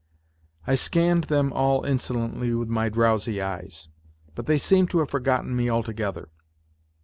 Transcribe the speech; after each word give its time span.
I 0.65 0.73
scanned 0.73 1.25
them 1.25 1.53
all 1.53 1.83
insolently 1.85 2.55
with 2.55 2.67
my 2.69 2.89
drowsy 2.89 3.39
eyes. 3.39 3.87
But 4.33 4.47
they 4.47 4.57
seemed 4.57 4.89
to 4.89 4.97
have 4.97 5.09
torgotten 5.11 5.55
me 5.55 5.69
altogether. 5.69 6.29